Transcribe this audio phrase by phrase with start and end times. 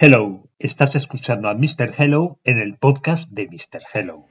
[0.00, 1.92] Hello, estás escuchando a Mr.
[1.98, 3.82] Hello en el podcast de Mr.
[3.92, 4.26] Hello.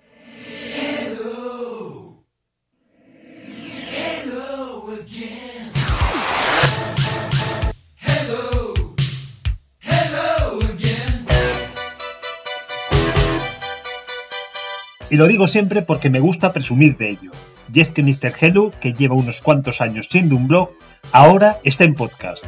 [15.10, 17.32] Y lo digo siempre porque me gusta presumir de ello.
[17.74, 18.32] Y es que Mr.
[18.40, 20.70] Hello, que lleva unos cuantos años siendo un blog,
[21.12, 22.46] ahora está en podcast.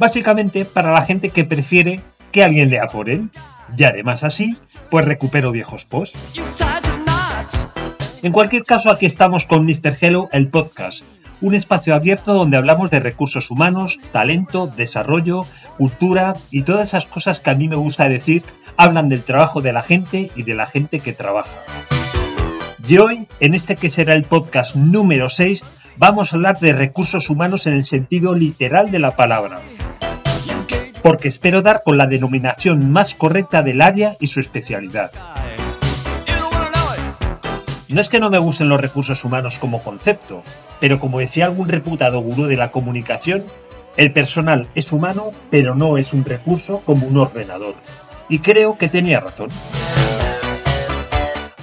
[0.00, 2.00] Básicamente para la gente que prefiere
[2.32, 3.28] que alguien lea por él.
[3.76, 4.56] Y además así,
[4.90, 6.18] pues recupero viejos posts.
[8.22, 9.94] En cualquier caso, aquí estamos con Mr.
[10.00, 11.02] Hello, el podcast,
[11.42, 15.42] un espacio abierto donde hablamos de recursos humanos, talento, desarrollo,
[15.76, 18.42] cultura y todas esas cosas que a mí me gusta decir
[18.78, 21.50] hablan del trabajo de la gente y de la gente que trabaja.
[22.88, 25.62] Y hoy, en este que será el podcast número 6,
[25.98, 29.60] vamos a hablar de recursos humanos en el sentido literal de la palabra.
[31.02, 35.10] Porque espero dar con la denominación más correcta del área y su especialidad.
[37.88, 40.42] No es que no me gusten los recursos humanos como concepto,
[40.78, 43.42] pero como decía algún reputado gurú de la comunicación,
[43.96, 47.74] el personal es humano, pero no es un recurso como un ordenador
[48.30, 49.48] y creo que tenía razón.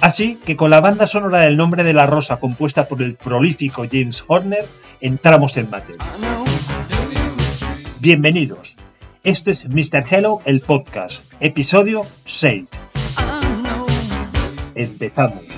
[0.00, 3.84] Así que con la banda sonora del nombre de la rosa compuesta por el prolífico
[3.90, 4.64] James Horner,
[5.00, 6.04] entramos en materia.
[7.98, 8.77] Bienvenidos.
[9.24, 10.04] Esto es Mr.
[10.08, 12.70] Hello, el podcast, episodio 6.
[14.76, 15.57] Empezamos.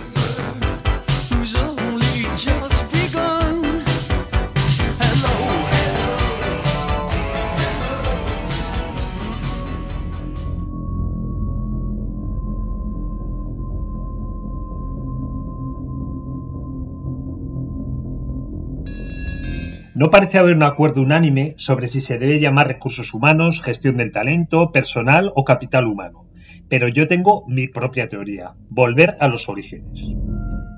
[20.00, 24.12] No parece haber un acuerdo unánime sobre si se debe llamar recursos humanos, gestión del
[24.12, 26.24] talento, personal o capital humano,
[26.70, 30.14] pero yo tengo mi propia teoría, volver a los orígenes.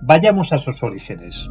[0.02, 1.48] Vayamos a esos orígenes.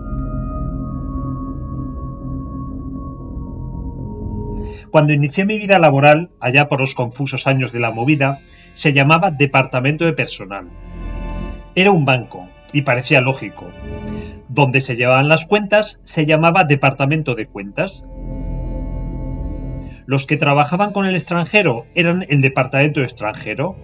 [4.91, 8.39] Cuando inicié mi vida laboral, allá por los confusos años de la movida,
[8.73, 10.67] se llamaba Departamento de Personal.
[11.73, 13.67] Era un banco, y parecía lógico
[14.53, 18.03] donde se llevaban las cuentas se llamaba Departamento de Cuentas.
[20.05, 23.77] Los que trabajaban con el extranjero eran el Departamento de Extranjero.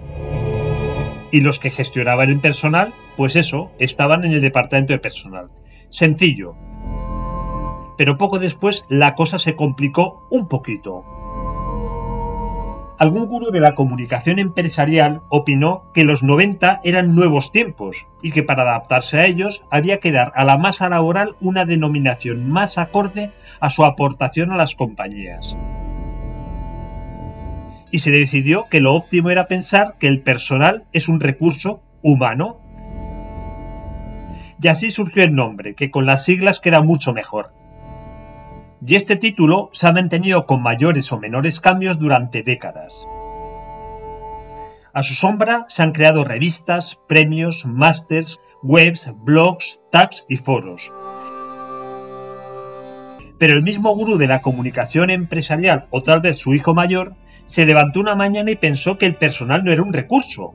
[1.32, 5.48] Y los que gestionaban el personal, pues eso, estaban en el Departamento de Personal.
[5.90, 6.56] Sencillo.
[7.98, 11.06] Pero poco después la cosa se complicó un poquito
[12.98, 18.44] algún gurú de la comunicación empresarial opinó que los 90 eran nuevos tiempos y que
[18.44, 23.32] para adaptarse a ellos había que dar a la masa laboral una denominación más acorde
[23.60, 25.56] a su aportación a las compañías.
[27.92, 32.58] Y se decidió que lo óptimo era pensar que el personal es un recurso humano.
[34.62, 37.52] Y así surgió el nombre, que con las siglas queda mucho mejor,
[38.88, 43.06] y este título se ha mantenido con mayores o menores cambios durante décadas.
[44.94, 50.90] A su sombra se han creado revistas, premios, másters, webs, blogs, tags y foros.
[53.38, 57.66] Pero el mismo gurú de la comunicación empresarial, o tal vez su hijo mayor, se
[57.66, 60.54] levantó una mañana y pensó que el personal no era un recurso.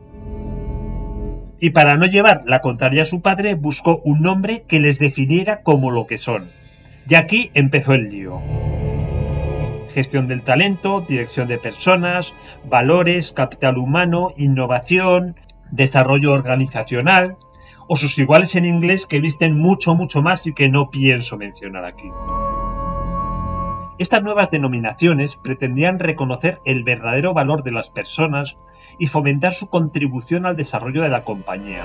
[1.60, 5.62] Y para no llevar la contraria a su padre, buscó un nombre que les definiera
[5.62, 6.47] como lo que son.
[7.09, 8.41] Y aquí empezó el lío.
[9.93, 12.33] Gestión del talento, dirección de personas,
[12.65, 15.37] valores, capital humano, innovación,
[15.71, 17.37] desarrollo organizacional,
[17.89, 21.85] o sus iguales en inglés que visten mucho, mucho más y que no pienso mencionar
[21.85, 22.09] aquí.
[23.99, 28.57] Estas nuevas denominaciones pretendían reconocer el verdadero valor de las personas
[28.99, 31.85] y fomentar su contribución al desarrollo de la compañía.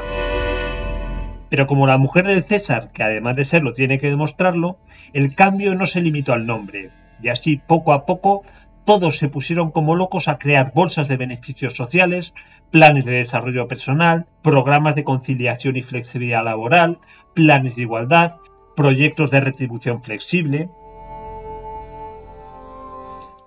[1.50, 4.78] Pero como la mujer del César, que además de serlo tiene que demostrarlo,
[5.14, 6.92] el cambio no se limitó al nombre,
[7.22, 8.44] y así poco a poco
[8.88, 12.34] todos se pusieron como locos a crear bolsas de beneficios sociales,
[12.72, 17.00] planes de desarrollo personal, programas de conciliación y flexibilidad laboral,
[17.34, 18.38] planes de igualdad,
[18.78, 20.70] proyectos de retribución flexible.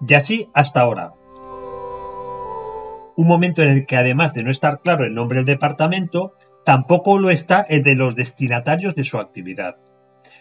[0.06, 1.14] Y así hasta ahora.
[3.16, 6.34] Un momento en el que además de no estar claro el nombre del departamento,
[6.64, 9.76] Tampoco lo está el de los destinatarios de su actividad.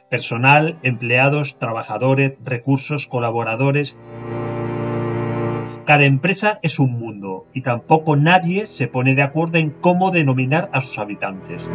[0.10, 3.98] Personal, empleados, trabajadores, recursos, colaboradores.
[5.86, 10.70] Cada empresa es un mundo y tampoco nadie se pone de acuerdo en cómo denominar
[10.74, 11.68] a sus habitantes.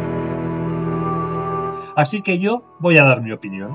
[1.95, 3.71] Así que yo voy a dar mi opinión.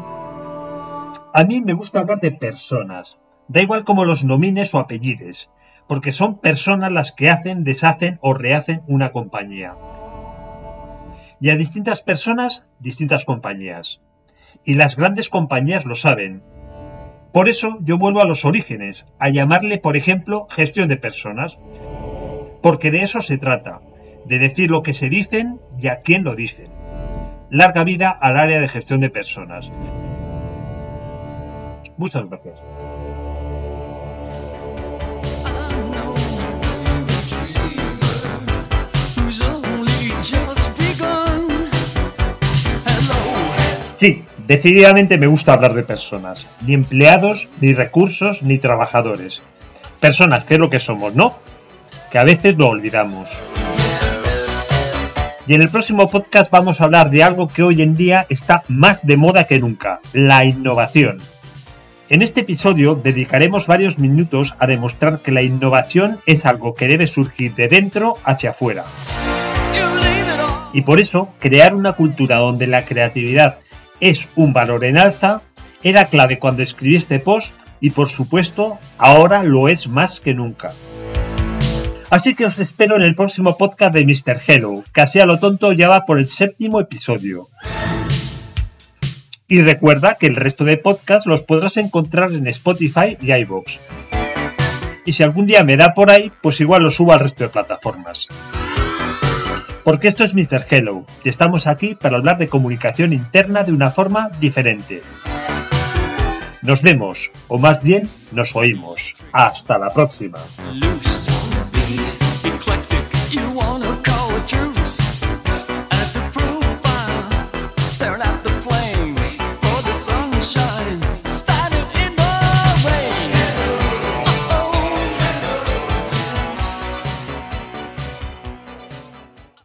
[1.32, 3.18] A mí me gusta hablar de personas,
[3.48, 5.50] da igual cómo los nomines o apellides,
[5.88, 9.74] porque son personas las que hacen, deshacen o rehacen una compañía.
[11.40, 14.00] Y a distintas personas, distintas compañías.
[14.64, 16.42] Y las grandes compañías lo saben.
[17.32, 21.58] Por eso yo vuelvo a los orígenes, a llamarle, por ejemplo, gestión de personas.
[22.60, 23.80] Porque de eso se trata,
[24.26, 26.68] de decir lo que se dicen y a quién lo dicen.
[27.48, 29.70] Larga vida al área de gestión de personas.
[31.96, 32.62] Muchas gracias.
[44.00, 46.46] Sí, decididamente me gusta hablar de personas.
[46.66, 49.42] Ni empleados, ni recursos, ni trabajadores.
[50.00, 51.34] Personas, que es lo que somos, ¿no?
[52.10, 53.28] Que a veces lo olvidamos.
[55.46, 58.62] Y en el próximo podcast vamos a hablar de algo que hoy en día está
[58.68, 61.18] más de moda que nunca, la innovación.
[62.08, 67.06] En este episodio dedicaremos varios minutos a demostrar que la innovación es algo que debe
[67.06, 68.84] surgir de dentro hacia afuera.
[70.72, 73.58] Y por eso, crear una cultura donde la creatividad
[74.00, 75.42] es un valor en alza,
[75.82, 80.72] era clave cuando escribí este post y por supuesto ahora lo es más que nunca.
[82.10, 84.40] Así que os espero en el próximo podcast de Mr.
[84.46, 87.48] Hello, casi a lo tonto ya va por el séptimo episodio.
[89.46, 93.78] Y recuerda que el resto de podcasts los podrás encontrar en Spotify y iVoox.
[95.04, 97.50] Y si algún día me da por ahí, pues igual lo subo al resto de
[97.50, 98.28] plataformas.
[99.84, 100.66] Porque esto es Mr.
[100.68, 105.02] Hello y estamos aquí para hablar de comunicación interna de una forma diferente.
[106.62, 109.00] Nos vemos, o más bien nos oímos.
[109.32, 110.38] Hasta la próxima.